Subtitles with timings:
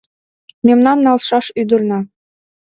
[0.65, 1.99] Мемнан налшаш ӱдырна